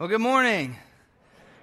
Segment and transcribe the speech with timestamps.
[0.00, 0.76] Well, good morning.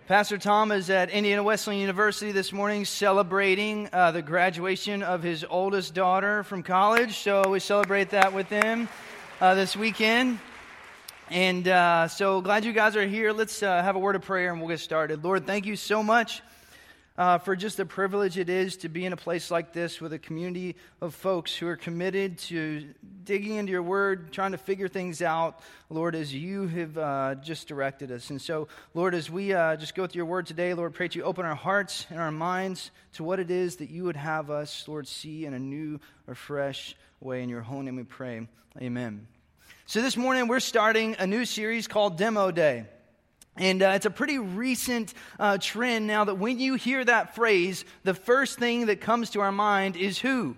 [0.08, 5.44] Pastor Tom is at Indiana Wesleyan University this morning celebrating uh, the graduation of his
[5.50, 7.18] oldest daughter from college.
[7.18, 8.90] So we celebrate that with him
[9.42, 10.38] uh, this weekend.
[11.32, 13.34] And uh, so glad you guys are here.
[13.34, 15.24] Let's uh, have a word of prayer and we'll get started.
[15.24, 16.44] Lord, thank you so much
[17.18, 20.14] uh, for just the privilege it is to be in a place like this with
[20.14, 22.94] a community of folks who are committed to
[23.24, 25.60] digging into your word, trying to figure things out,
[25.90, 28.30] Lord, as you have uh, just directed us.
[28.30, 31.16] And so, Lord, as we uh, just go through your word today, Lord, pray that
[31.16, 34.52] you open our hearts and our minds to what it is that you would have
[34.52, 37.42] us, Lord, see in a new or fresh way.
[37.42, 38.48] In your holy name we pray.
[38.80, 39.28] Amen.
[39.88, 42.86] So this morning we're starting a new series called Demo Day.
[43.58, 47.86] And uh, it's a pretty recent uh, trend now that when you hear that phrase,
[48.04, 50.56] the first thing that comes to our mind is who?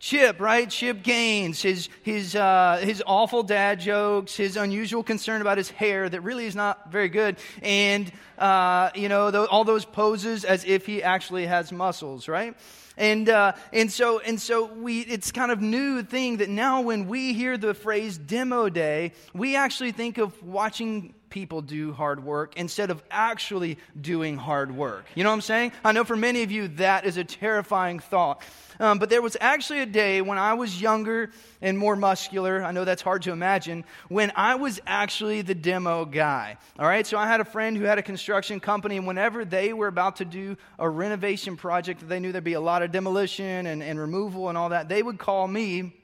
[0.00, 0.68] Chip, right?
[0.68, 6.08] Chip Gaines, his, his, uh, his awful dad jokes, his unusual concern about his hair
[6.08, 10.84] that really is not very good, and, uh, you know, all those poses as if
[10.84, 12.54] he actually has muscles, right?
[12.96, 17.08] And, uh, and so, and so we, it's kind of new thing that now when
[17.08, 22.56] we hear the phrase demo day, we actually think of watching people do hard work
[22.56, 25.04] instead of actually doing hard work.
[25.16, 25.72] You know what I'm saying?
[25.84, 28.40] I know for many of you that is a terrifying thought.
[28.78, 32.62] Um, but there was actually a day when I was younger and more muscular.
[32.62, 33.84] I know that's hard to imagine.
[34.08, 36.56] When I was actually the demo guy.
[36.78, 39.72] All right, so I had a friend who had a construction company, and whenever they
[39.72, 42.92] were about to do a renovation project, that they knew there'd be a lot of
[42.92, 44.88] demolition and, and removal and all that.
[44.88, 45.94] They would call me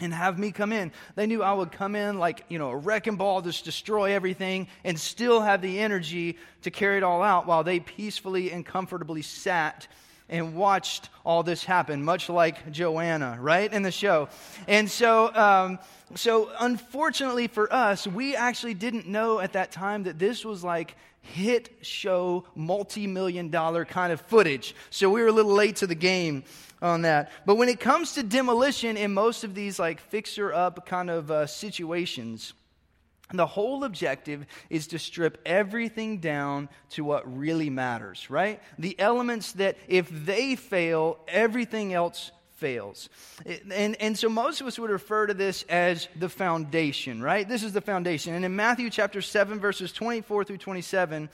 [0.00, 0.92] and have me come in.
[1.14, 4.68] They knew I would come in like, you know, a wrecking ball, just destroy everything,
[4.84, 9.22] and still have the energy to carry it all out while they peacefully and comfortably
[9.22, 9.86] sat
[10.28, 14.28] and watched all this happen, much like Joanna, right, in the show.
[14.68, 15.78] And so, um,
[16.14, 20.94] so unfortunately for us, we actually didn't know at that time that this was like
[21.20, 24.74] hit show, multi million dollar kind of footage.
[24.90, 26.44] So we were a little late to the game
[26.82, 27.30] on that.
[27.46, 31.30] But when it comes to demolition in most of these like fixer up kind of
[31.30, 32.54] uh, situations,
[33.32, 38.60] the whole objective is to strip everything down to what really matters, right?
[38.78, 43.08] The elements that if they fail, everything else fails.
[43.72, 47.48] And, and so most of us would refer to this as the foundation, right?
[47.48, 48.34] This is the foundation.
[48.34, 51.30] And in Matthew chapter 7, verses 24 through 27,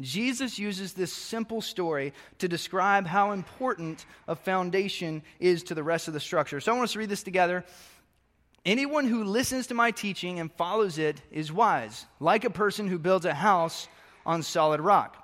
[0.00, 6.06] Jesus uses this simple story to describe how important a foundation is to the rest
[6.06, 6.60] of the structure.
[6.60, 7.64] So I want us to read this together.
[8.64, 12.98] Anyone who listens to my teaching and follows it is wise, like a person who
[12.98, 13.88] builds a house
[14.24, 15.16] on solid rock.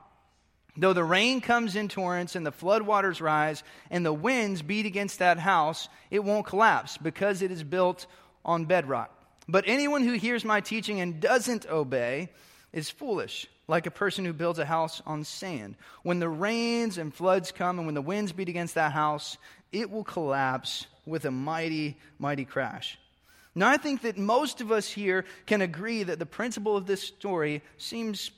[0.76, 5.20] Though the rain comes in torrents and the floodwaters rise and the winds beat against
[5.20, 8.06] that house, it won't collapse because it is built
[8.44, 9.10] on bedrock.
[9.46, 12.30] But anyone who hears my teaching and doesn't obey
[12.72, 15.76] is foolish like a person who builds a house on sand.
[16.02, 19.38] When the rains and floods come and when the winds beat against that house,
[19.72, 22.98] it will collapse with a mighty, mighty crash.
[23.54, 27.03] Now, I think that most of us here can agree that the principle of this
[27.03, 28.30] story seems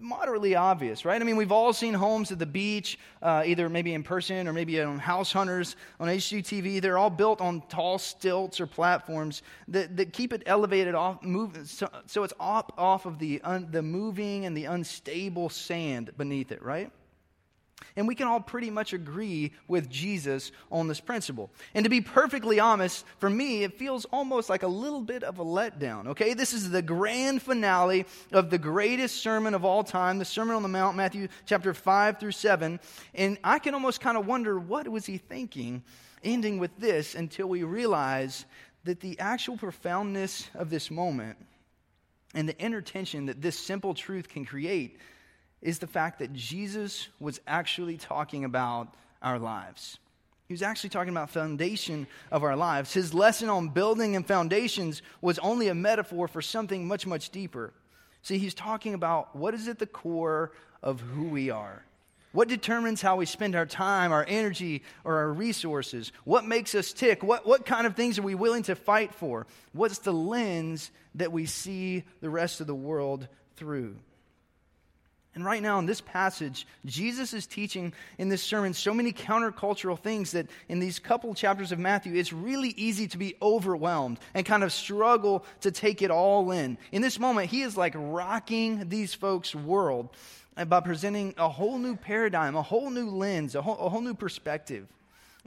[0.00, 1.20] moderately obvious, right?
[1.20, 4.52] I mean, we've all seen homes at the beach, uh, either maybe in person or
[4.52, 6.80] maybe on House Hunters on HGTV.
[6.80, 11.58] They're all built on tall stilts or platforms that, that keep it elevated off, move,
[11.64, 16.52] so, so it's up off of the, un, the moving and the unstable sand beneath
[16.52, 16.90] it, right?
[17.94, 21.50] And we can all pretty much agree with Jesus on this principle.
[21.74, 25.38] And to be perfectly honest, for me, it feels almost like a little bit of
[25.38, 26.34] a letdown, okay?
[26.34, 30.62] This is the grand finale of the greatest sermon of all time, the Sermon on
[30.62, 32.80] the Mount, Matthew chapter 5 through 7.
[33.14, 35.82] And I can almost kind of wonder what was he thinking
[36.22, 38.46] ending with this until we realize
[38.84, 41.38] that the actual profoundness of this moment
[42.34, 44.98] and the inner tension that this simple truth can create
[45.66, 49.98] is the fact that Jesus was actually talking about our lives.
[50.46, 52.94] He was actually talking about foundation of our lives.
[52.94, 57.72] His lesson on building and foundations was only a metaphor for something much, much deeper.
[58.22, 60.52] See, he's talking about what is at the core
[60.84, 61.84] of who we are.
[62.30, 66.12] What determines how we spend our time, our energy, or our resources?
[66.22, 67.24] What makes us tick?
[67.24, 69.48] What, what kind of things are we willing to fight for?
[69.72, 73.26] What's the lens that we see the rest of the world
[73.56, 73.96] through?
[75.36, 79.98] And right now, in this passage, Jesus is teaching in this sermon so many countercultural
[79.98, 84.46] things that in these couple chapters of Matthew, it's really easy to be overwhelmed and
[84.46, 86.78] kind of struggle to take it all in.
[86.90, 90.08] In this moment, he is like rocking these folks' world
[90.56, 94.14] by presenting a whole new paradigm, a whole new lens, a whole, a whole new
[94.14, 94.86] perspective.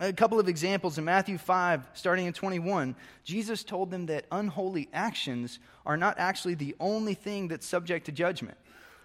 [0.01, 2.95] A couple of examples in Matthew 5, starting in 21,
[3.25, 8.11] Jesus told them that unholy actions are not actually the only thing that's subject to
[8.11, 8.57] judgment,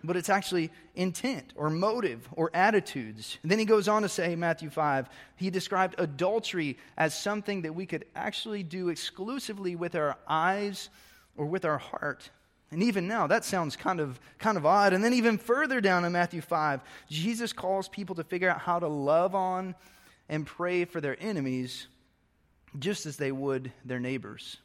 [0.05, 3.39] but it's actually intent or motive or attitudes.
[3.43, 7.75] And then he goes on to say, Matthew 5, he described adultery as something that
[7.75, 10.91] we could actually do exclusively with our eyes
[11.37, 12.31] or with our heart.
[12.71, 14.93] And even now, that sounds kind of, kind of odd.
[14.93, 18.79] And then, even further down in Matthew 5, Jesus calls people to figure out how
[18.79, 19.75] to love on
[20.29, 21.87] and pray for their enemies
[22.79, 24.59] just as they would their neighbors.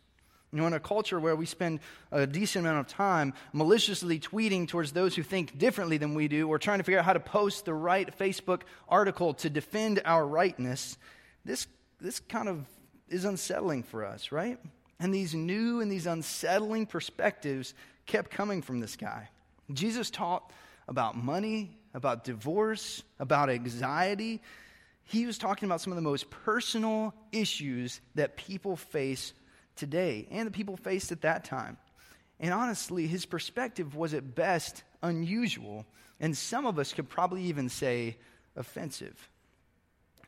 [0.51, 1.79] You know, in a culture where we spend
[2.11, 6.47] a decent amount of time maliciously tweeting towards those who think differently than we do,
[6.47, 10.25] or trying to figure out how to post the right Facebook article to defend our
[10.25, 10.97] rightness,
[11.45, 11.67] this,
[12.01, 12.65] this kind of
[13.09, 14.59] is unsettling for us, right?
[14.99, 17.73] And these new and these unsettling perspectives
[18.05, 19.29] kept coming from this guy.
[19.71, 20.51] Jesus taught
[20.87, 24.41] about money, about divorce, about anxiety,
[25.09, 29.33] he was talking about some of the most personal issues that people face
[29.79, 31.77] today and the people faced at that time.
[32.39, 35.85] And honestly, his perspective was at best unusual,
[36.19, 38.17] and some of us could probably even say
[38.55, 39.29] offensive.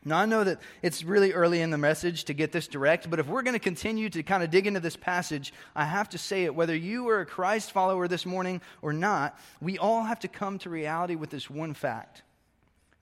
[0.04, 3.20] Now, I know that it's really early in the message to get this direct, but
[3.20, 6.18] if we're going to continue to kind of dig into this passage, I have to
[6.18, 6.56] say it.
[6.56, 10.58] Whether you are a Christ follower this morning or not, we all have to come
[10.60, 12.24] to reality with this one fact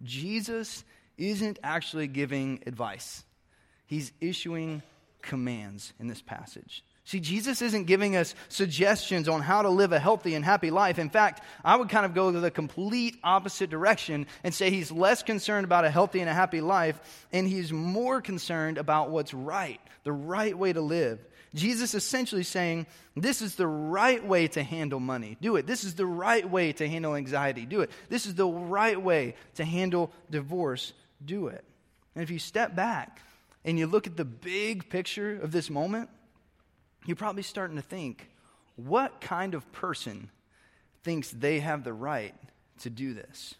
[0.03, 0.83] Jesus
[1.17, 3.23] isn't actually giving advice,
[3.87, 4.81] he's issuing
[5.21, 6.83] commands in this passage.
[7.05, 10.99] See, Jesus isn't giving us suggestions on how to live a healthy and happy life.
[10.99, 15.23] In fact, I would kind of go the complete opposite direction and say he's less
[15.23, 19.81] concerned about a healthy and a happy life, and he's more concerned about what's right,
[20.03, 21.19] the right way to live.
[21.55, 22.85] Jesus essentially saying,
[23.15, 25.35] This is the right way to handle money.
[25.41, 25.65] Do it.
[25.65, 27.65] This is the right way to handle anxiety.
[27.65, 27.89] Do it.
[28.09, 30.93] This is the right way to handle divorce
[31.23, 31.63] do it.
[32.15, 33.21] And if you step back
[33.65, 36.09] and you look at the big picture of this moment,
[37.05, 38.29] you're probably starting to think,
[38.75, 40.29] what kind of person
[41.03, 42.35] thinks they have the right
[42.79, 43.55] to do this?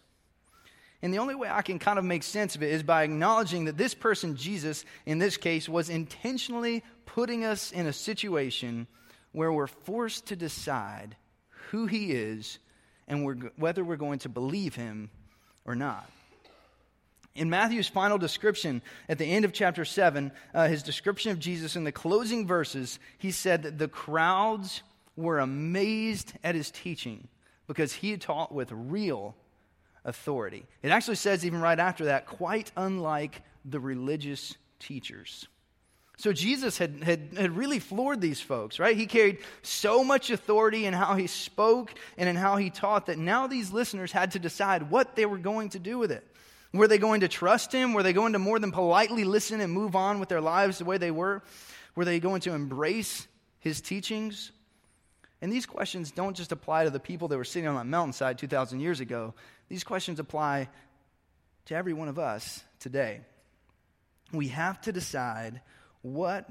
[1.02, 3.64] And the only way I can kind of make sense of it is by acknowledging
[3.64, 8.86] that this person, Jesus, in this case, was intentionally putting us in a situation
[9.32, 11.16] where we're forced to decide
[11.70, 12.58] who he is
[13.08, 15.10] and we're, whether we're going to believe him
[15.64, 16.08] or not.
[17.34, 21.76] In Matthew's final description at the end of chapter 7, uh, his description of Jesus
[21.76, 24.82] in the closing verses, he said that the crowds
[25.16, 27.28] were amazed at his teaching
[27.66, 29.36] because he taught with real
[30.04, 30.66] authority.
[30.82, 35.46] It actually says, even right after that, quite unlike the religious teachers.
[36.16, 38.96] So Jesus had, had, had really floored these folks, right?
[38.96, 43.18] He carried so much authority in how he spoke and in how he taught that
[43.18, 46.26] now these listeners had to decide what they were going to do with it.
[46.72, 47.94] Were they going to trust him?
[47.94, 50.84] Were they going to more than politely listen and move on with their lives the
[50.84, 51.42] way they were?
[51.96, 53.26] Were they going to embrace
[53.58, 54.52] his teachings?
[55.42, 58.38] And these questions don't just apply to the people that were sitting on that mountainside
[58.38, 59.34] 2,000 years ago.
[59.68, 60.68] These questions apply
[61.66, 63.20] to every one of us today.
[64.32, 65.60] We have to decide
[66.02, 66.48] what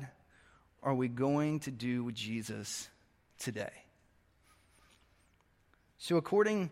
[0.83, 2.89] are we going to do with Jesus
[3.37, 3.71] today?
[5.97, 6.69] So, according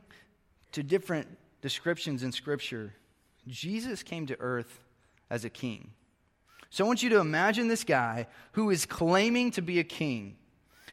[0.71, 1.27] to different
[1.61, 2.93] descriptions in Scripture,
[3.47, 4.79] Jesus came to earth
[5.29, 5.91] as a king.
[6.69, 10.35] So I want you to imagine this guy who is claiming to be a king,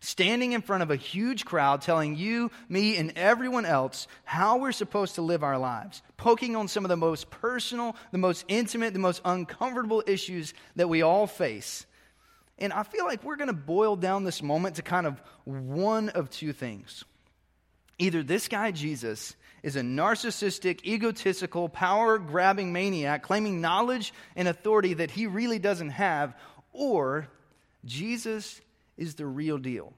[0.01, 4.73] standing in front of a huge crowd telling you, me, and everyone else how we're
[4.73, 8.93] supposed to live our lives, poking on some of the most personal, the most intimate,
[8.93, 11.87] the most uncomfortable issues that we all face.
[12.59, 16.09] And I feel like we're going to boil down this moment to kind of one
[16.11, 17.05] of two things.
[17.99, 24.95] Either this guy, Jesus, is a narcissistic, egotistical, power grabbing maniac claiming knowledge and authority
[24.95, 26.37] that he really doesn't have,
[26.73, 27.29] or
[27.85, 28.61] Jesus
[28.97, 29.93] is the real deal.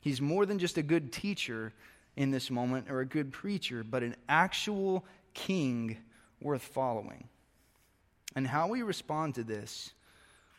[0.00, 1.72] He's more than just a good teacher
[2.16, 5.98] in this moment or a good preacher, but an actual king
[6.40, 7.28] worth following.
[8.34, 9.92] And how we respond to this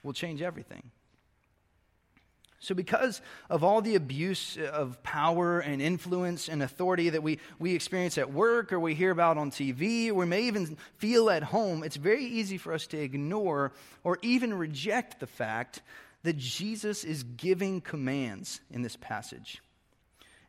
[0.04, 0.92] will change everything.
[2.60, 3.22] So, because
[3.52, 8.34] of all the abuse of power and influence and authority that we, we experience at
[8.34, 11.98] work or we hear about on TV or we may even feel at home, it's
[11.98, 13.74] very easy for us to ignore
[14.04, 15.84] or even reject the fact
[16.24, 19.62] that Jesus is giving commands in this passage.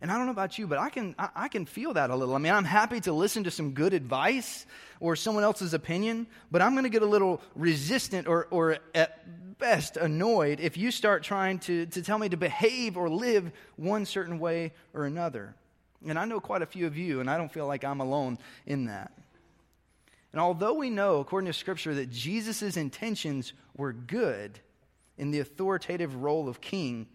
[0.01, 2.15] And I don't know about you, but I can, I, I, can feel that a
[2.15, 2.35] little.
[2.35, 4.65] I mean, I'm happy to listen to some good advice
[5.01, 9.59] or someone else's opinion, but I'm going to get a little resistant or, or at
[9.59, 14.07] best annoyed if you start trying to, to tell me to behave or live one
[14.07, 15.57] certain way or another.
[16.07, 18.39] And I know quite a few of you, and I don't feel like I'm alone
[18.67, 19.13] in that.
[20.33, 24.61] And although we know, according to Scripture, that Jesus' intentions were good
[25.17, 27.09] in the authoritative role of king,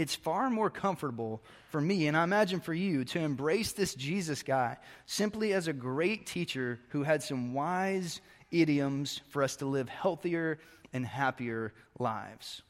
[0.00, 4.42] it's far more comfortable for me, and I imagine for you, to embrace this Jesus
[4.42, 9.90] guy simply as a great teacher who had some wise idioms for us to live
[9.90, 10.58] healthier
[10.94, 12.62] and happier lives,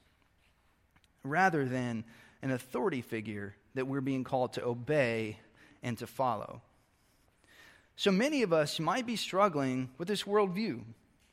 [1.23, 2.03] rather than
[2.43, 5.39] an authority figure that we're being called to obey
[5.85, 6.61] and to follow.
[7.95, 10.83] So many of us might be struggling with this worldview,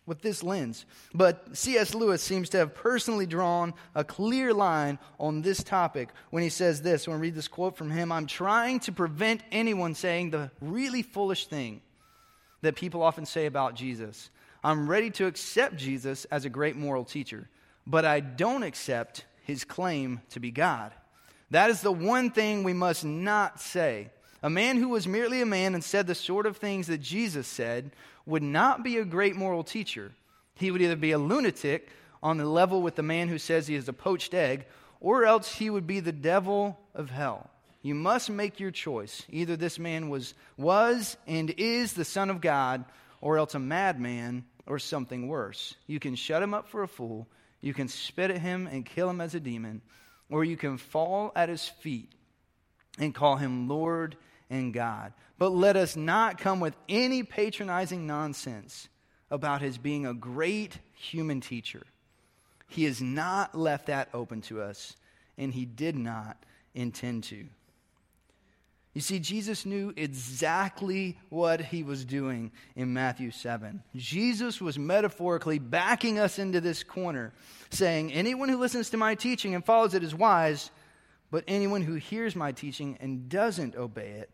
[0.08, 0.86] with this lens.
[1.14, 1.94] But C.S.
[1.94, 6.82] Lewis seems to have personally drawn a clear line on this topic when he says
[6.82, 7.08] this.
[7.08, 11.04] When we read this quote from him, I'm trying to prevent anyone saying the really
[11.04, 11.82] foolish thing
[12.62, 14.32] that people often say about Jesus.
[14.64, 17.48] I'm ready to accept Jesus as a great moral teacher,
[17.86, 20.94] but I don't accept his claim to be God.
[21.52, 24.10] That is the one thing we must not say.
[24.44, 27.48] A man who was merely a man and said the sort of things that Jesus
[27.48, 27.92] said
[28.27, 30.12] would not be a great moral teacher.
[30.53, 31.89] He would either be a lunatic
[32.22, 34.65] on the level with the man who says he is a poached egg,
[35.00, 37.50] or else he would be the devil of hell.
[37.81, 39.24] You must make your choice.
[39.29, 42.84] Either this man was, was and is the Son of God,
[43.22, 45.75] or else a madman or something worse.
[45.88, 47.27] You can shut him up for a fool,
[47.62, 49.81] you can spit at him and kill him as a demon,
[50.29, 52.12] or you can fall at his feet
[53.00, 54.17] and call him Lord
[54.50, 55.13] and God.
[55.38, 58.89] But let us not come with any patronizing nonsense
[59.29, 61.84] about his being a great human teacher.
[62.67, 64.96] He has not left that open to us,
[65.38, 66.38] and he did not
[66.74, 67.46] intend to.
[68.94, 73.84] You see, Jesus knew exactly what he was doing in Matthew 7.
[73.96, 77.32] Jesus was metaphorically backing us into this corner,
[77.70, 80.72] saying, Anyone who listens to my teaching and follows it is wise,
[81.29, 84.32] but anyone who hears my teaching and doesn't obey it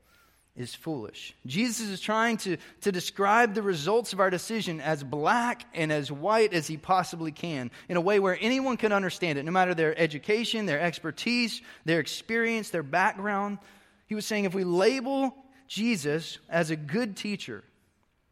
[0.55, 1.33] is foolish.
[1.47, 6.11] Jesus is trying to, to describe the results of our decision as black and as
[6.11, 9.73] white as he possibly can in a way where anyone can understand it, no matter
[9.73, 13.57] their education, their expertise, their experience, their background.
[14.05, 15.35] He was saying if we label
[15.67, 17.63] Jesus as a good teacher,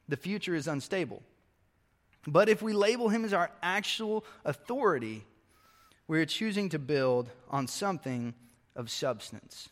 [0.07, 1.23] the future is unstable.
[2.27, 5.25] But if we label him as our actual authority,
[6.07, 8.35] we're choosing to build on something
[8.75, 9.69] of substance.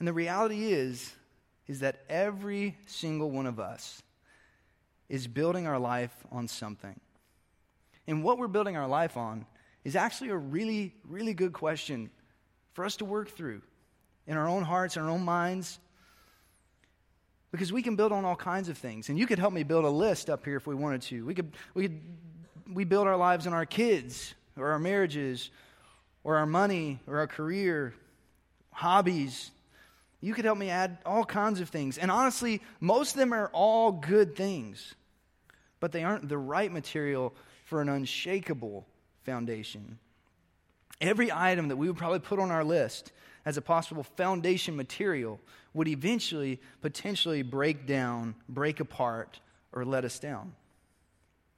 [0.00, 1.14] And the reality is,
[1.66, 4.02] is that every single one of us
[5.08, 6.98] is building our life on something.
[8.06, 9.46] And what we're building our life on
[9.84, 12.10] is actually a really, really good question
[12.72, 13.62] for us to work through
[14.26, 15.78] in our own hearts, in our own minds.
[17.50, 19.08] Because we can build on all kinds of things.
[19.08, 21.24] And you could help me build a list up here if we wanted to.
[21.24, 22.00] We could, we could
[22.72, 25.50] we build our lives on our kids, or our marriages,
[26.22, 27.94] or our money, or our career,
[28.72, 29.50] hobbies,
[30.24, 31.98] you could help me add all kinds of things.
[31.98, 34.94] And honestly, most of them are all good things,
[35.80, 37.34] but they aren't the right material
[37.66, 38.86] for an unshakable
[39.24, 39.98] foundation.
[40.98, 43.12] Every item that we would probably put on our list
[43.44, 45.40] as a possible foundation material
[45.74, 49.40] would eventually potentially break down, break apart,
[49.74, 50.54] or let us down.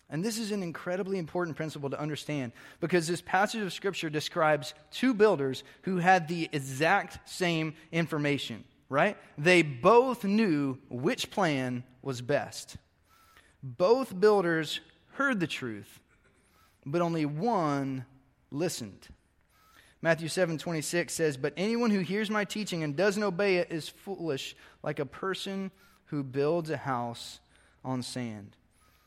[0.09, 4.73] And this is an incredibly important principle to understand because this passage of Scripture describes
[4.91, 9.17] two builders who had the exact same information, right?
[9.37, 12.77] They both knew which plan was best.
[13.63, 14.81] Both builders
[15.15, 15.99] heard the truth,
[16.85, 18.05] but only one
[18.53, 19.09] listened.
[20.03, 23.89] Matthew 7 26 says, But anyone who hears my teaching and doesn't obey it is
[23.89, 25.73] foolish, like a person
[26.07, 27.41] who builds a house
[27.85, 28.57] on sand.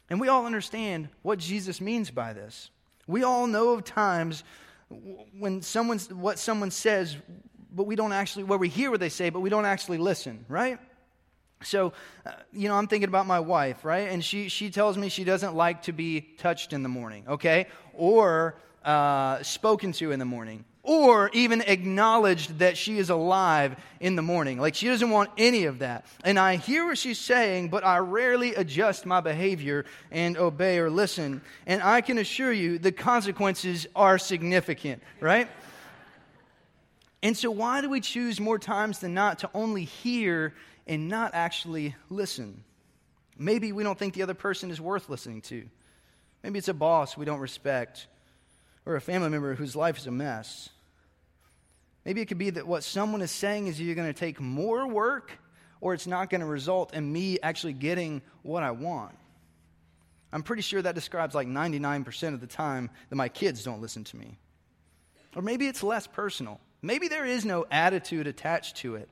[0.10, 2.70] And we all understand what Jesus means by this.
[3.08, 4.44] We all know of times
[5.38, 7.16] when someone, what someone says,
[7.72, 10.46] but we don't actually, where we hear what they say, but we don't actually listen,
[10.48, 10.80] right?
[11.62, 11.94] So,
[12.25, 14.10] uh, you know, I'm thinking about my wife, right?
[14.10, 17.68] And she, she tells me she doesn't like to be touched in the morning, okay?
[17.94, 24.15] Or uh, spoken to in the morning or even acknowledged that she is alive in
[24.15, 24.59] the morning.
[24.59, 26.05] Like she doesn't want any of that.
[26.24, 30.89] And I hear what she's saying, but I rarely adjust my behavior and obey or
[30.89, 31.41] listen.
[31.65, 35.50] And I can assure you the consequences are significant, right?
[37.21, 40.53] And so, why do we choose more times than not to only hear
[40.88, 42.63] and not actually listen?
[43.38, 45.65] Maybe we don't think the other person is worth listening to.
[46.41, 48.07] Maybe it's a boss we don't respect
[48.86, 50.69] or a family member whose life is a mess.
[52.05, 54.88] Maybe it could be that what someone is saying is you're going to take more
[54.88, 55.31] work
[55.81, 59.15] or it's not going to result in me actually getting what I want.
[60.31, 64.03] I'm pretty sure that describes like 99% of the time that my kids don't listen
[64.05, 64.38] to me.
[65.36, 66.59] Or maybe it's less personal.
[66.81, 69.09] Maybe there is no attitude attached to it.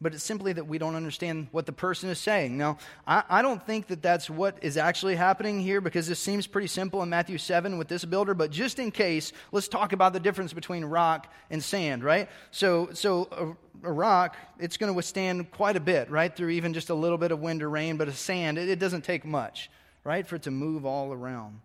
[0.00, 2.58] But it's simply that we don't understand what the person is saying.
[2.58, 2.76] Now,
[3.06, 6.66] I, I, don't think that that's what is actually happening here because this seems pretty
[6.66, 10.20] simple in Matthew 7 with this builder, but just in case, let's talk about the
[10.20, 12.28] difference between rock and sand, right?
[12.50, 16.74] So, so a, a rock, it's going to withstand quite a bit, right, through even
[16.74, 19.24] just a little bit of wind or rain, but a sand, it, it doesn't take
[19.24, 19.70] much,
[20.04, 21.60] right, for it to move all around.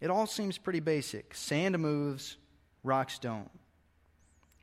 [0.00, 1.34] It all seems pretty basic.
[1.34, 2.38] Sand moves,
[2.82, 3.50] rocks don't.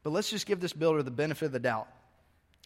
[0.01, 1.87] But let's just give this builder the benefit of the doubt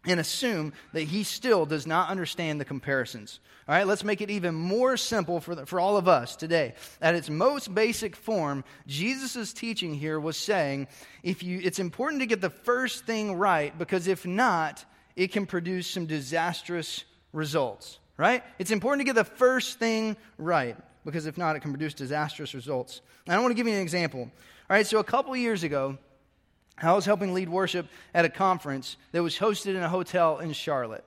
[0.06, 3.40] and assume that he still does not understand the comparisons.
[3.68, 6.76] All right, let's make it even more simple for, the, for all of us today.
[7.02, 10.88] At its most basic form, Jesus' teaching here was saying
[11.24, 14.86] if you, it's important to get the first thing right because if not,
[15.18, 18.00] it can produce some disastrous results.
[18.16, 18.44] Right?
[18.58, 22.54] It's important to get the first thing right because if not, it can produce disastrous
[22.54, 23.02] results.
[23.26, 24.22] And I want to give you an example.
[24.22, 25.98] All right, so a couple years ago,
[26.82, 30.54] I was helping lead worship at a conference that was hosted in a hotel in
[30.54, 31.04] Charlotte.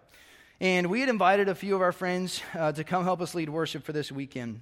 [0.61, 3.49] And we had invited a few of our friends uh, to come help us lead
[3.49, 4.61] worship for this weekend.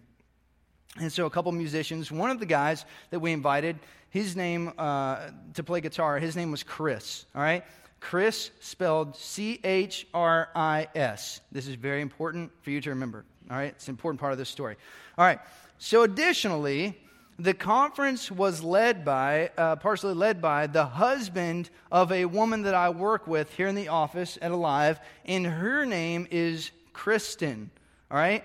[1.01, 3.79] And so, a couple musicians, one of the guys that we invited,
[4.11, 7.65] his name uh, to play guitar, his name was Chris, all right?
[8.01, 11.41] Chris spelled C H R I S.
[11.51, 13.73] This is very important for you to remember, all right?
[13.75, 14.77] It's an important part of this story.
[15.17, 15.41] All right,
[15.79, 16.99] so additionally,
[17.39, 22.75] the conference was led by, uh, partially led by, the husband of a woman that
[22.75, 27.69] I work with here in the office at Alive, and her name is Christin,
[28.11, 28.43] all right?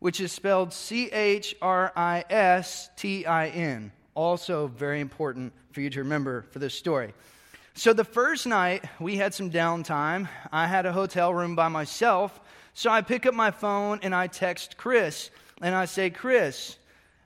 [0.00, 3.90] Which is spelled C H R I S T I N.
[4.14, 7.14] Also, very important for you to remember for this story.
[7.74, 10.28] So, the first night we had some downtime.
[10.52, 12.38] I had a hotel room by myself.
[12.74, 15.30] So, I pick up my phone and I text Chris,
[15.62, 16.76] and I say, Chris,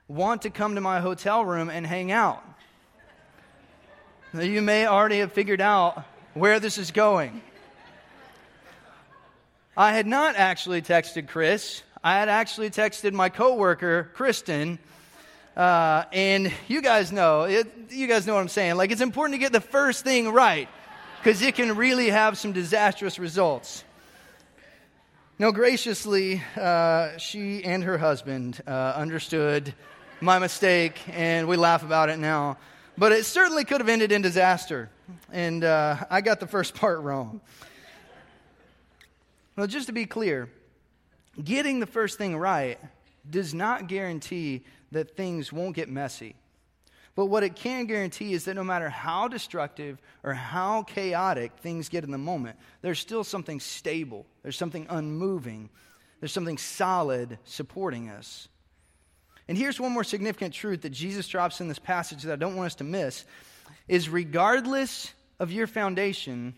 [0.07, 2.43] want to come to my hotel room and hang out.
[4.33, 7.41] You may already have figured out where this is going.
[9.75, 11.81] I had not actually texted Chris.
[12.03, 14.77] I had actually texted my coworker, Christin.
[15.57, 18.75] Uh, and you guys know, it, you guys know what I'm saying.
[18.75, 20.69] Like, it's important to get the first thing right
[21.17, 23.83] because it can really have some disastrous results.
[25.39, 29.73] now graciously, uh, she and her husband uh, understood
[30.25, 32.57] my mistake, and we laugh about it now.
[32.97, 34.89] But it certainly could have ended in disaster,
[35.31, 37.41] and uh, I got the first part wrong.
[39.55, 40.49] Well, just to be clear,
[41.41, 42.79] getting the first thing right
[43.29, 46.35] does not guarantee that things won't get messy.
[47.15, 51.87] But what it can guarantee is that no matter how destructive or how chaotic things
[51.87, 55.69] get in the moment, there's still something stable, there's something unmoving,
[56.19, 58.49] there's something solid supporting us.
[59.47, 62.55] And here's one more significant truth that Jesus drops in this passage that I don't
[62.55, 63.25] want us to miss
[63.87, 66.55] is regardless of your foundation,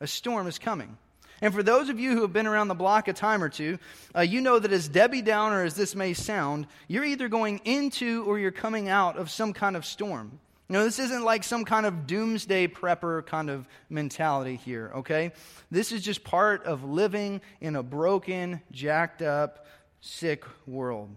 [0.00, 0.96] a storm is coming.
[1.40, 3.78] And for those of you who have been around the block a time or two,
[4.14, 8.22] uh, you know that as Debbie Downer as this may sound, you're either going into
[8.24, 10.38] or you're coming out of some kind of storm.
[10.68, 15.32] You know, this isn't like some kind of doomsday prepper kind of mentality here, okay?
[15.70, 19.66] This is just part of living in a broken, jacked up,
[20.00, 21.10] sick world.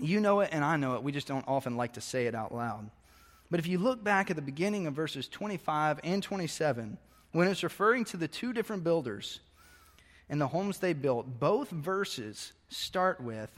[0.00, 1.02] You know it and I know it.
[1.02, 2.90] We just don't often like to say it out loud.
[3.50, 6.98] But if you look back at the beginning of verses 25 and 27,
[7.32, 9.40] when it's referring to the two different builders
[10.28, 13.50] and the homes they built, both verses start with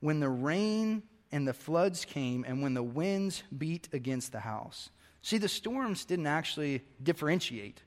[0.00, 4.90] when the rain and the floods came and when the winds beat against the house.
[5.22, 7.82] See, the storms didn't actually differentiate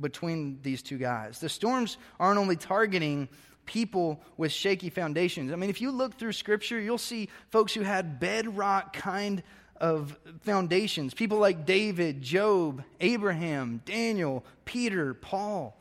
[0.00, 1.40] between these two guys.
[1.40, 3.28] The storms aren't only targeting
[3.68, 5.52] people with shaky foundations.
[5.52, 9.42] I mean, if you look through Scripture, you'll see folks who had bedrock kind
[9.76, 11.12] of foundations.
[11.12, 15.78] People like David, Job, Abraham, Daniel, Peter, Paul.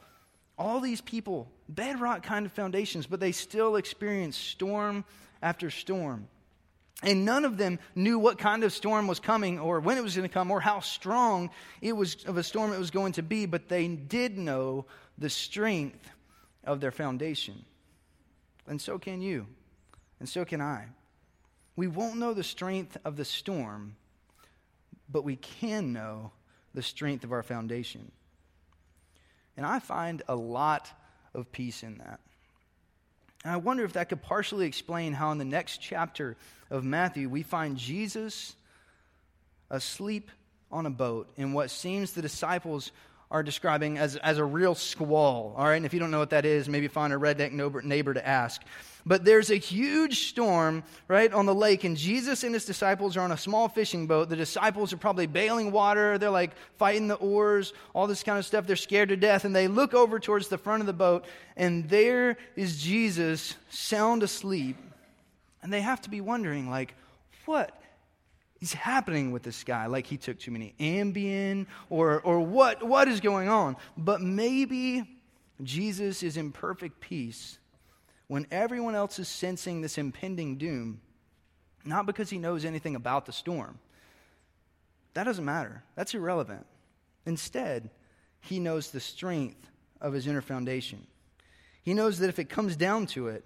[0.58, 5.06] All these people, bedrock kind of foundations, but they still experienced storm
[5.42, 6.28] after storm.
[7.04, 10.16] And none of them knew what kind of storm was coming or when it was
[10.16, 13.24] going to come or how strong it was of a storm it was going to
[13.24, 16.10] be, but they did know the strength
[16.66, 17.64] of their foundation
[18.68, 19.48] and so can you,
[20.20, 20.86] and so can I.
[21.76, 23.96] We won't know the strength of the storm,
[25.10, 26.32] but we can know
[26.74, 28.12] the strength of our foundation.
[29.56, 30.92] And I find a lot
[31.34, 32.20] of peace in that.
[33.44, 36.36] And I wonder if that could partially explain how, in the next chapter
[36.70, 38.56] of Matthew, we find Jesus
[39.70, 40.32] asleep
[40.72, 42.92] on a boat in what seems the disciples
[43.30, 45.54] are describing as, as a real squall.
[45.58, 47.52] All right, and if you don't know what that is, maybe find a redneck
[47.84, 48.62] neighbor to ask.
[49.06, 53.22] But there's a huge storm, right, on the lake, and Jesus and his disciples are
[53.22, 54.28] on a small fishing boat.
[54.28, 56.18] The disciples are probably bailing water.
[56.18, 58.68] They're like fighting the oars, all this kind of stuff.
[58.68, 59.46] They're scared to death.
[59.46, 64.24] And they look over towards the front of the boat, and there is Jesus sound
[64.24, 64.76] asleep.
[65.64, 66.94] And they have to be wondering, like,
[67.46, 67.72] what
[68.62, 69.86] is happening with this guy?
[69.88, 73.78] Like he took too many Ambien, or, or what, what is going on?
[73.98, 75.04] But maybe
[75.64, 77.60] Jesus is in perfect peace
[78.28, 81.02] when everyone else is sensing this impending doom,
[81.86, 83.80] not because he knows anything about the storm.
[85.14, 85.84] That doesn't matter.
[85.96, 86.66] That's irrelevant.
[87.26, 87.90] Instead,
[88.42, 91.08] he knows the strength of his inner foundation.
[91.84, 93.46] He knows that if it comes down to it,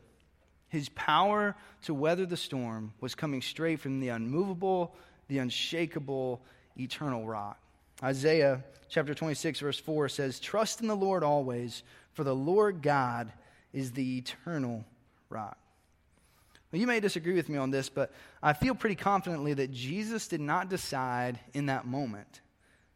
[0.72, 1.54] his power
[1.84, 4.96] to weather the storm was coming straight from the unmovable,
[5.28, 6.42] the unshakable,
[6.80, 7.60] eternal rock.
[8.02, 13.34] Isaiah chapter 26, verse 4 says, Trust in the Lord always, for the Lord God
[13.74, 14.86] is the eternal
[15.30, 15.58] rock.
[16.72, 20.40] You may disagree with me on this, but I feel pretty confidently that Jesus did
[20.40, 22.40] not decide in that moment,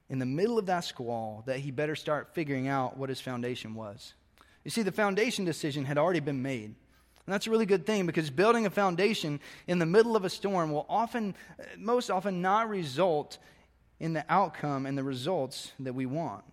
[0.09, 3.75] in the middle of that squall, that he better start figuring out what his foundation
[3.75, 4.13] was.
[4.63, 6.75] You see, the foundation decision had already been made.
[7.25, 10.29] And that's a really good thing because building a foundation in the middle of a
[10.29, 11.35] storm will often,
[11.77, 13.39] most often, not result
[13.99, 16.43] in the outcome and the results that we want.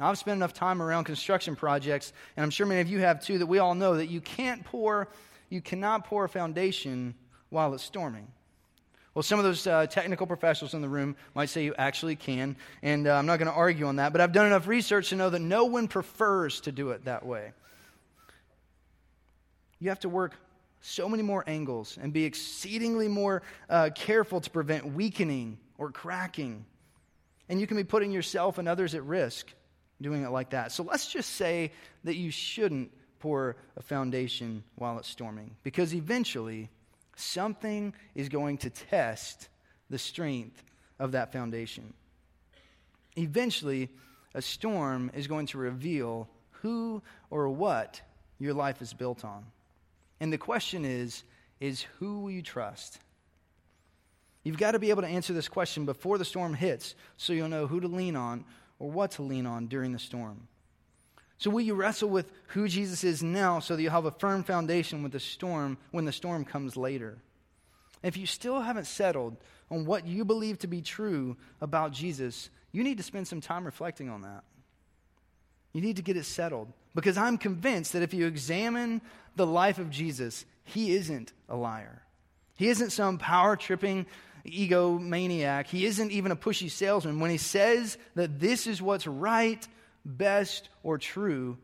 [0.00, 3.38] I've spent enough time around construction projects, and I'm sure many of you have too,
[3.38, 5.08] that we all know that you can't pour,
[5.50, 7.14] you cannot pour a foundation
[7.50, 8.28] while it's storming.
[9.14, 12.56] Well, some of those uh, technical professionals in the room might say you actually can,
[12.82, 15.16] and uh, I'm not going to argue on that, but I've done enough research to
[15.16, 17.52] know that no one prefers to do it that way.
[19.82, 20.36] You have to work
[20.80, 26.64] so many more angles and be exceedingly more uh, careful to prevent weakening or cracking.
[27.48, 29.52] And you can be putting yourself and others at risk
[30.00, 30.70] doing it like that.
[30.70, 31.72] So let's just say
[32.04, 36.70] that you shouldn't pour a foundation while it's storming, because eventually
[37.16, 39.48] something is going to test
[39.90, 40.62] the strength
[41.00, 41.92] of that foundation.
[43.16, 43.88] Eventually,
[44.32, 48.00] a storm is going to reveal who or what
[48.38, 49.44] your life is built on.
[50.22, 51.24] And the question is,
[51.58, 53.00] is who will you trust?
[54.44, 57.48] You've got to be able to answer this question before the storm hits so you'll
[57.48, 58.44] know who to lean on
[58.78, 60.46] or what to lean on during the storm.
[61.38, 64.44] So will you wrestle with who Jesus is now so that you have a firm
[64.44, 67.18] foundation with the storm when the storm comes later?
[68.04, 69.36] If you still haven't settled
[69.72, 73.64] on what you believe to be true about Jesus, you need to spend some time
[73.64, 74.44] reflecting on that.
[75.72, 76.72] You need to get it settled.
[76.94, 79.00] Because I'm convinced that if you examine
[79.36, 82.02] the life of Jesus, he isn't a liar.
[82.56, 84.06] He isn't some power tripping
[84.46, 85.66] egomaniac.
[85.66, 87.20] He isn't even a pushy salesman.
[87.20, 89.66] When he says that this is what's right,
[90.04, 91.56] best, or true,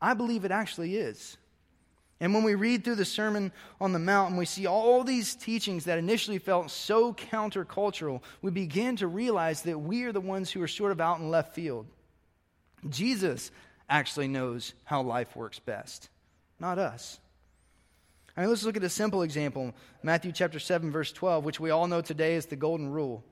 [0.00, 1.36] I believe it actually is.
[2.20, 5.34] And when we read through the Sermon on the Mount and we see all these
[5.34, 10.50] teachings that initially felt so countercultural, we begin to realize that we are the ones
[10.50, 11.86] who are sort of out in left field.
[12.88, 13.50] Jesus
[13.88, 16.08] actually knows how life works best,
[16.58, 17.18] not us.
[18.36, 21.70] I mean, let's look at a simple example Matthew chapter 7, verse 12, which we
[21.70, 23.22] all know today is the golden rule.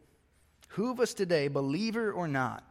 [0.71, 2.63] Who of us today, believer or not,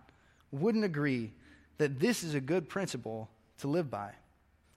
[0.51, 1.33] wouldn't agree
[1.77, 4.11] that this is a good principle to live by?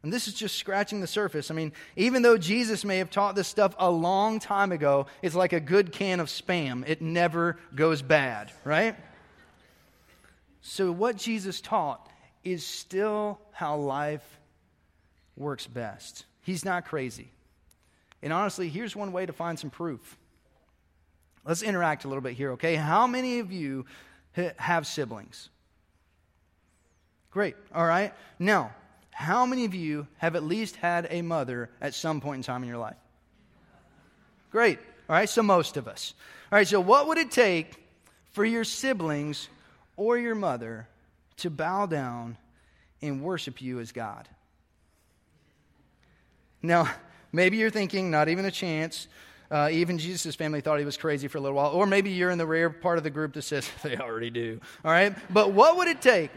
[0.02, 1.50] And this is just scratching the surface.
[1.50, 5.36] I mean, even though Jesus may have taught this stuff a long time ago, it's
[5.36, 6.82] like a good can of spam.
[6.88, 8.96] It never goes bad, right?
[10.60, 12.08] So, what Jesus taught
[12.44, 14.38] is still how life
[15.36, 16.24] works best.
[16.42, 17.28] He's not crazy.
[18.22, 20.18] And honestly, here's one way to find some proof.
[21.44, 22.76] Let's interact a little bit here, okay?
[22.76, 23.86] How many of you
[24.56, 25.48] have siblings?
[27.30, 28.12] Great, all right.
[28.38, 28.72] Now,
[29.10, 32.62] how many of you have at least had a mother at some point in time
[32.62, 32.96] in your life?
[34.50, 34.78] Great,
[35.08, 36.14] all right, so most of us.
[36.50, 37.74] All right, so what would it take
[38.32, 39.48] for your siblings
[39.96, 40.86] or your mother
[41.38, 42.36] to bow down
[43.00, 44.28] and worship you as God?
[46.62, 46.88] Now,
[47.32, 49.08] Maybe you're thinking, not even a chance.
[49.50, 51.70] Uh, even Jesus' family thought he was crazy for a little while.
[51.70, 54.60] Or maybe you're in the rare part of the group that says they already do.
[54.84, 55.16] All right?
[55.32, 56.30] But what would it take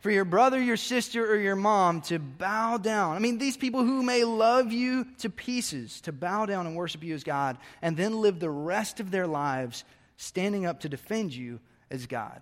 [0.00, 3.14] for your brother, your sister, or your mom to bow down?
[3.16, 7.04] I mean, these people who may love you to pieces, to bow down and worship
[7.04, 9.84] you as God, and then live the rest of their lives
[10.16, 12.40] standing up to defend you as God.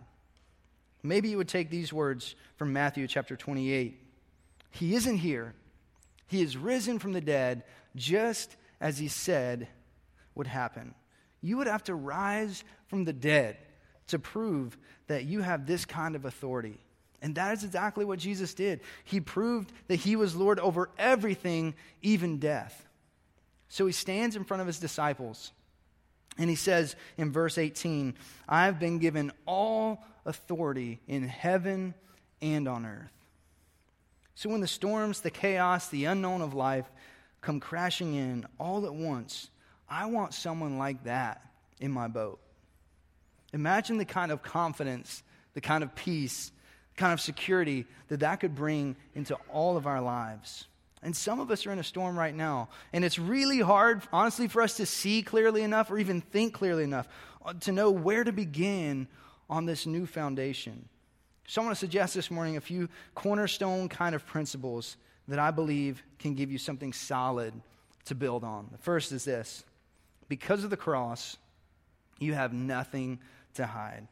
[1.02, 4.00] Maybe you would take these words from Matthew chapter 28.
[4.70, 5.54] He isn't here
[6.28, 7.64] he is risen from the dead,
[7.96, 9.66] just as he said
[10.34, 10.94] would happen.
[11.40, 13.56] You would have to rise from the dead
[14.08, 16.78] to prove that you have this kind of authority.
[17.22, 18.80] And that is exactly what Jesus did.
[19.04, 22.86] He proved that he was Lord over everything, even death.
[23.68, 25.52] So he stands in front of his disciples
[26.38, 28.14] and he says in verse 18,
[28.48, 31.94] I have been given all authority in heaven
[32.40, 33.10] and on earth.
[34.36, 36.86] So when the storms, the chaos, the unknown of life
[37.40, 39.50] come crashing in all at once,
[39.90, 41.42] I want someone like that
[41.80, 42.38] in my boat.
[43.52, 45.22] Imagine the kind of confidence,
[45.54, 46.52] the kind of peace,
[46.94, 50.66] the kind of security that that could bring into all of our lives.
[51.02, 52.68] And some of us are in a storm right now.
[52.92, 56.84] And it's really hard, honestly, for us to see clearly enough or even think clearly
[56.84, 57.08] enough
[57.44, 59.06] uh, to know where to begin
[59.48, 60.88] on this new foundation.
[61.46, 64.96] So I want to suggest this morning a few cornerstone kind of principles
[65.28, 67.54] that I believe can give you something solid
[68.06, 68.68] to build on.
[68.72, 69.64] The first is this
[70.28, 71.36] because of the cross,
[72.18, 73.20] you have nothing
[73.54, 74.06] to hide.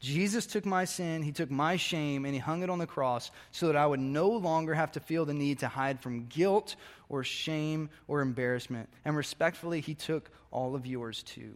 [0.00, 3.30] Jesus took my sin, he took my shame, and he hung it on the cross
[3.52, 6.74] so that I would no longer have to feel the need to hide from guilt
[7.10, 8.88] or shame or embarrassment.
[9.04, 11.54] And respectfully, he took all of yours too.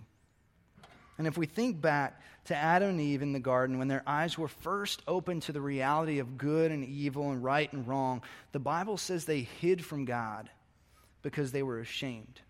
[1.16, 4.36] And if we think back to Adam and Eve in the garden when their eyes
[4.36, 8.20] were first opened to the reality of good and evil and right and wrong,
[8.52, 10.50] the Bible says they hid from God
[11.22, 12.40] because they were ashamed.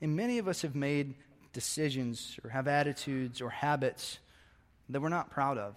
[0.00, 1.14] And many of us have made
[1.52, 4.18] decisions or have attitudes or habits
[4.90, 5.76] that we're not proud of.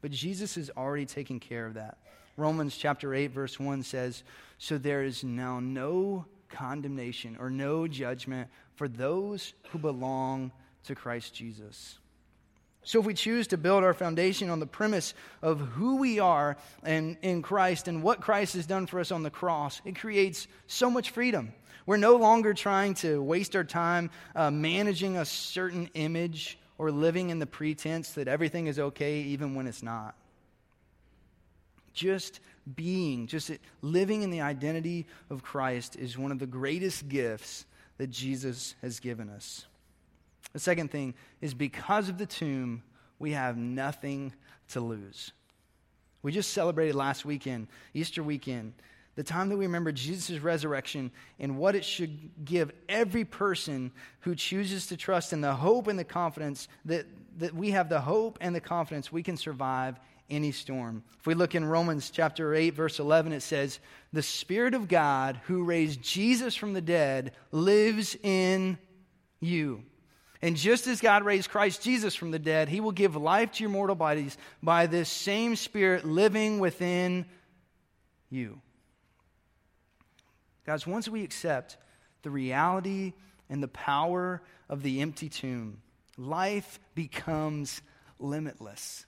[0.00, 1.98] But Jesus is already taking care of that.
[2.36, 4.22] Romans chapter 8, verse 1 says,
[4.58, 10.52] So there is now no condemnation or no judgment for those who belong
[10.84, 11.98] to Christ Jesus.
[12.82, 16.56] So, if we choose to build our foundation on the premise of who we are
[16.84, 20.46] and in Christ and what Christ has done for us on the cross, it creates
[20.68, 21.52] so much freedom.
[21.84, 27.30] We're no longer trying to waste our time uh, managing a certain image or living
[27.30, 30.14] in the pretense that everything is okay even when it's not.
[31.92, 32.40] Just
[32.74, 37.64] being, just living in the identity of Christ is one of the greatest gifts
[37.98, 39.64] that Jesus has given us.
[40.52, 42.82] The second thing is because of the tomb,
[43.18, 44.32] we have nothing
[44.70, 45.32] to lose.
[46.22, 48.74] We just celebrated last weekend, Easter weekend,
[49.16, 54.34] the time that we remember Jesus' resurrection and what it should give every person who
[54.34, 57.06] chooses to trust in the hope and the confidence that,
[57.38, 59.98] that we have the hope and the confidence we can survive
[60.28, 61.02] any storm.
[61.18, 63.80] If we look in Romans chapter 8, verse 11, it says,
[64.12, 68.76] The Spirit of God who raised Jesus from the dead lives in
[69.40, 69.82] you.
[70.42, 73.64] And just as God raised Christ Jesus from the dead, he will give life to
[73.64, 77.24] your mortal bodies by this same Spirit living within
[78.28, 78.60] you.
[80.66, 81.76] Guys, once we accept
[82.22, 83.12] the reality
[83.48, 85.80] and the power of the empty tomb,
[86.18, 87.80] life becomes
[88.18, 89.06] limitless.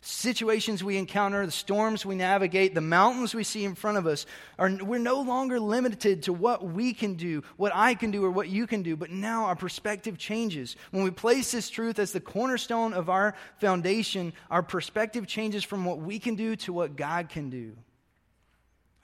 [0.00, 4.24] Situations we encounter, the storms we navigate, the mountains we see in front of us,
[4.58, 8.30] are, we're no longer limited to what we can do, what I can do, or
[8.30, 10.76] what you can do, but now our perspective changes.
[10.92, 15.84] When we place this truth as the cornerstone of our foundation, our perspective changes from
[15.84, 17.76] what we can do to what God can do.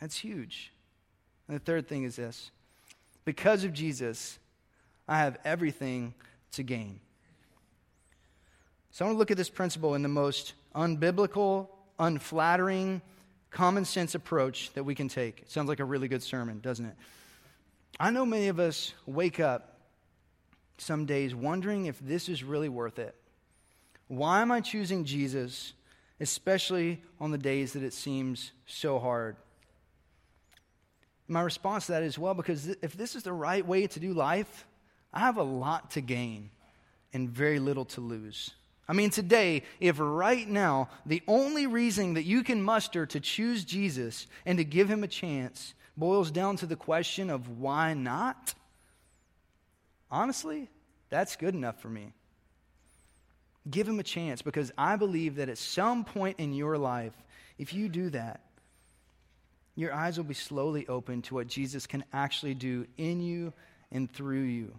[0.00, 0.73] That's huge.
[1.48, 2.50] And the third thing is this
[3.24, 4.38] because of Jesus,
[5.08, 6.14] I have everything
[6.52, 7.00] to gain.
[8.90, 13.02] So I want to look at this principle in the most unbiblical, unflattering,
[13.50, 15.40] common sense approach that we can take.
[15.40, 16.94] It sounds like a really good sermon, doesn't it?
[17.98, 19.78] I know many of us wake up
[20.78, 23.14] some days wondering if this is really worth it.
[24.08, 25.72] Why am I choosing Jesus,
[26.20, 29.36] especially on the days that it seems so hard?
[31.26, 34.12] My response to that is well, because if this is the right way to do
[34.12, 34.66] life,
[35.12, 36.50] I have a lot to gain
[37.12, 38.50] and very little to lose.
[38.86, 43.64] I mean, today, if right now the only reason that you can muster to choose
[43.64, 48.52] Jesus and to give him a chance boils down to the question of why not,
[50.10, 50.68] honestly,
[51.08, 52.12] that's good enough for me.
[53.70, 57.14] Give him a chance because I believe that at some point in your life,
[57.56, 58.40] if you do that,
[59.76, 63.52] your eyes will be slowly opened to what Jesus can actually do in you
[63.90, 64.72] and through you.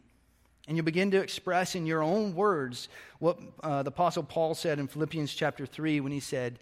[0.67, 4.79] And you'll begin to express in your own words what uh, the Apostle Paul said
[4.79, 6.60] in Philippians chapter 3 when he said,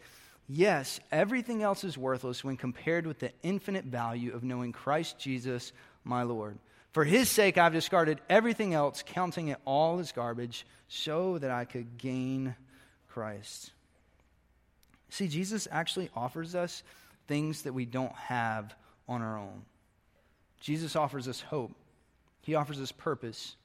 [0.50, 5.72] Yes, everything else is worthless when compared with the infinite value of knowing Christ Jesus,
[6.04, 6.58] my Lord.
[6.92, 11.64] For his sake, I've discarded everything else, counting it all as garbage, so that I
[11.64, 12.56] could gain
[13.10, 13.72] Christ.
[15.10, 16.84] See, Jesus actually offers us
[17.28, 18.74] things that we don't have
[19.08, 19.64] on our own.
[20.60, 21.72] Jesus offers us hope,
[22.42, 23.56] He offers us purpose,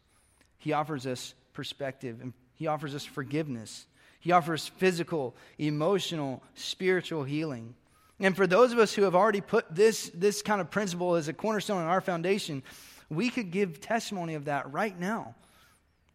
[0.59, 3.87] He offers us perspective, and He offers us forgiveness.
[4.21, 7.75] He offers physical, emotional, spiritual healing.
[8.19, 11.29] And for those of us who have already put this, this kind of principle as
[11.29, 12.65] a cornerstone in our foundation,
[13.09, 15.37] we could give testimony of that right now.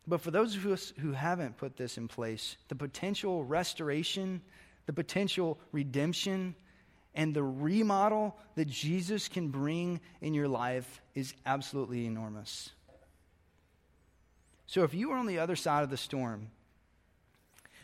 [0.05, 4.41] But for those of us who haven't put this in place, the potential restoration,
[4.85, 6.55] the potential redemption,
[7.15, 12.71] and the remodel that Jesus can bring in your life is absolutely enormous.
[14.65, 16.49] So if you are on the other side of the storm,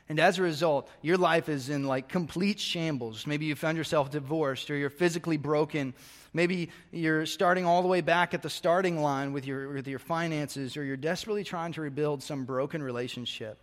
[0.08, 3.28] and as a result, your life is in like complete shambles.
[3.28, 5.94] Maybe you found yourself divorced or you're physically broken.
[6.34, 10.00] Maybe you're starting all the way back at the starting line with your, with your
[10.00, 13.60] finances or you're desperately trying to rebuild some broken relationship.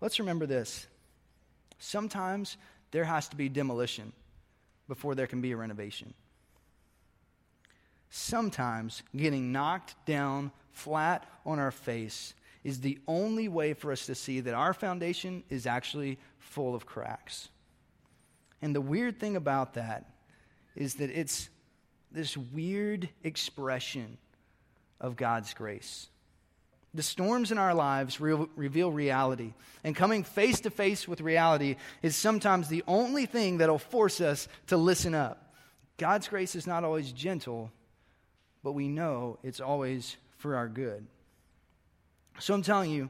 [0.00, 0.88] Let's remember this.
[1.78, 2.56] Sometimes
[2.90, 4.12] there has to be demolition
[4.90, 6.12] before there can be a renovation.
[8.10, 14.16] Sometimes getting knocked down flat on our face is the only way for us to
[14.16, 17.50] see that our foundation is actually full of cracks.
[18.60, 20.10] And the weird thing about that
[20.74, 21.48] is that it's
[22.10, 24.18] this weird expression
[25.00, 26.08] of God's grace.
[26.92, 31.76] The storms in our lives re- reveal reality, and coming face to face with reality
[32.02, 35.54] is sometimes the only thing that'll force us to listen up.
[35.98, 37.70] God's grace is not always gentle,
[38.64, 41.06] but we know it's always for our good.
[42.40, 43.08] So I'm telling you,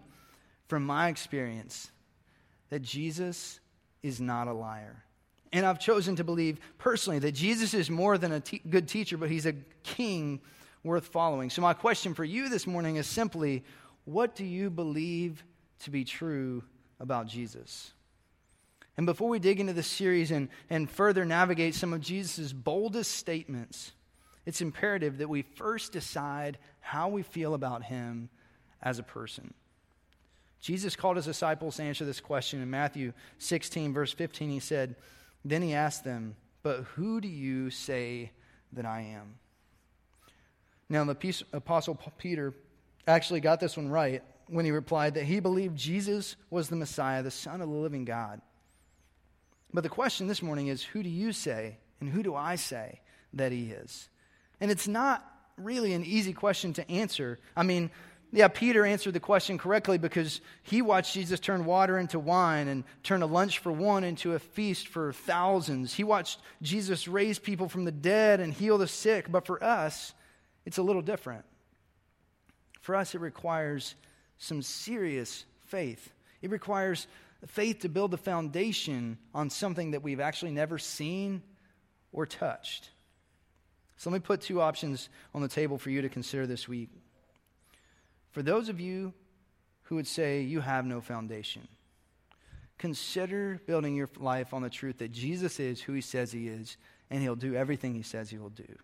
[0.68, 1.90] from my experience,
[2.68, 3.60] that Jesus
[4.02, 5.04] is not a liar.
[5.52, 9.16] And I've chosen to believe personally that Jesus is more than a te- good teacher,
[9.16, 10.40] but he's a king
[10.82, 11.50] worth following.
[11.50, 13.64] So, my question for you this morning is simply
[14.04, 15.44] what do you believe
[15.80, 16.62] to be true
[16.98, 17.92] about Jesus?
[18.96, 23.12] And before we dig into this series and, and further navigate some of Jesus' boldest
[23.12, 23.92] statements,
[24.46, 28.28] it's imperative that we first decide how we feel about him
[28.82, 29.54] as a person.
[30.60, 34.50] Jesus called his disciples to answer this question in Matthew 16, verse 15.
[34.50, 34.96] He said,
[35.44, 38.32] Then he asked them, But who do you say
[38.72, 39.36] that I am?
[40.90, 42.52] Now, the Apostle Peter
[43.06, 47.22] actually got this one right when he replied that he believed Jesus was the Messiah,
[47.22, 48.40] the Son of the living God.
[49.72, 53.00] But the question this morning is who do you say and who do I say
[53.34, 54.08] that he is?
[54.60, 55.24] And it's not
[55.56, 57.38] really an easy question to answer.
[57.56, 57.92] I mean,
[58.32, 62.82] yeah, Peter answered the question correctly because he watched Jesus turn water into wine and
[63.04, 65.94] turn a lunch for one into a feast for thousands.
[65.94, 69.30] He watched Jesus raise people from the dead and heal the sick.
[69.30, 70.14] But for us,
[70.64, 71.44] it's a little different.
[72.80, 73.94] For us, it requires
[74.38, 76.12] some serious faith.
[76.42, 77.06] It requires
[77.46, 81.42] faith to build the foundation on something that we've actually never seen
[82.12, 82.90] or touched.
[83.96, 86.88] So let me put two options on the table for you to consider this week.
[88.30, 89.12] For those of you
[89.84, 91.68] who would say you have no foundation,
[92.78, 96.76] consider building your life on the truth that Jesus is who he says he is,
[97.10, 98.76] and he'll do everything he says he will do.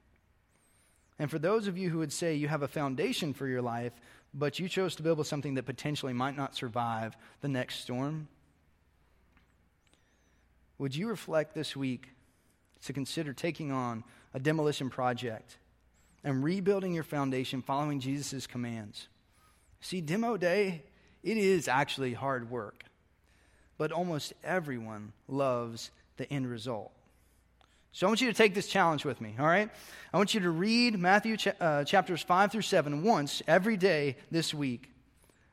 [1.18, 3.92] And for those of you who would say you have a foundation for your life,
[4.34, 8.28] but you chose to build with something that potentially might not survive the next storm,
[10.78, 12.10] would you reflect this week
[12.84, 15.56] to consider taking on a demolition project
[16.22, 19.08] and rebuilding your foundation following Jesus' commands?
[19.80, 20.82] See, demo day,
[21.22, 22.84] it is actually hard work,
[23.78, 26.92] but almost everyone loves the end result.
[27.96, 29.70] So I want you to take this challenge with me, all right?
[30.12, 34.18] I want you to read Matthew ch- uh, chapters 5 through 7 once every day
[34.30, 34.90] this week.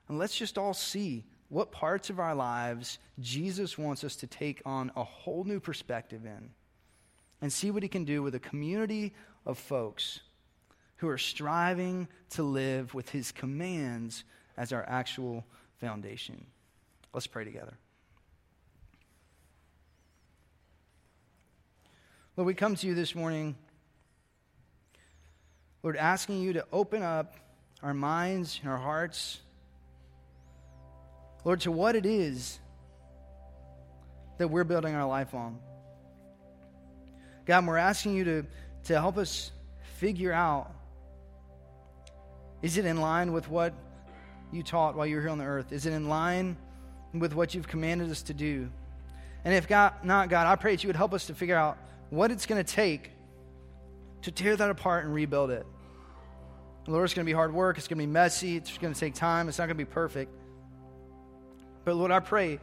[0.09, 4.61] And let's just all see what parts of our lives Jesus wants us to take
[4.65, 6.49] on a whole new perspective in
[7.41, 9.13] and see what he can do with a community
[9.45, 10.19] of folks
[10.97, 14.25] who are striving to live with his commands
[14.57, 15.45] as our actual
[15.79, 16.45] foundation.
[17.13, 17.77] Let's pray together.
[22.35, 23.55] Lord, we come to you this morning,
[25.83, 27.35] Lord, asking you to open up
[27.83, 29.39] our minds and our hearts,
[31.43, 32.57] Lord, to what it is
[34.39, 35.59] that we're building our life on.
[37.45, 38.45] God, we're asking you to,
[38.85, 39.51] to help us
[39.97, 40.73] figure out
[42.63, 43.75] is it in line with what
[44.51, 45.71] you taught while you were here on the earth?
[45.71, 46.57] Is it in line
[47.13, 48.71] with what you've commanded us to do?
[49.45, 51.77] And if God, not God, I pray that you would help us to figure out
[52.09, 53.11] what it's going to take
[54.23, 55.65] to tear that apart and rebuild it.
[56.87, 57.77] Lord, it's going to be hard work.
[57.77, 58.57] It's going to be messy.
[58.57, 59.47] It's going to take time.
[59.47, 60.33] It's not going to be perfect.
[61.85, 62.59] But Lord, I pray,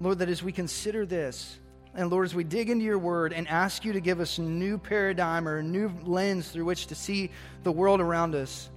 [0.00, 1.58] Lord, that as we consider this,
[1.94, 4.42] and Lord, as we dig into your word and ask you to give us a
[4.42, 7.30] new paradigm or a new lens through which to see
[7.62, 8.70] the world around us,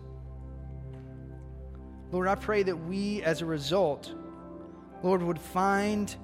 [2.11, 4.13] Lord, I pray that we, as a result,
[5.03, 6.15] Lord, would find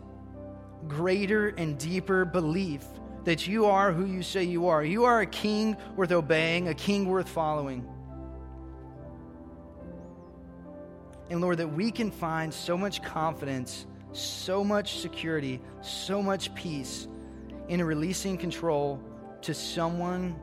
[0.88, 2.84] greater and deeper belief
[3.24, 4.84] that you are who you say you are.
[4.84, 7.88] You are a king worth obeying, a king worth following.
[11.30, 17.08] And Lord, that we can find so much confidence, so much security, so much peace
[17.70, 19.02] in releasing control
[19.42, 20.36] to someone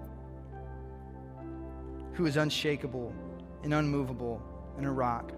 [2.14, 3.12] who is unshakable
[3.62, 4.42] and unmovable
[4.76, 5.32] and a rock.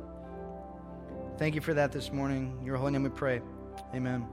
[1.38, 2.56] Thank you for that this morning.
[2.60, 3.40] In your holy name we pray.
[3.94, 4.26] Amen.